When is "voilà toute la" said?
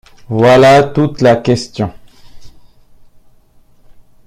0.29-1.35